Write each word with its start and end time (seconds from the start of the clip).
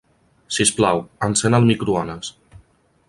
Si 0.55 0.65
us 0.67 0.71
plau, 0.79 1.03
encén 1.27 1.59
el 1.59 1.69
microones. 1.73 2.33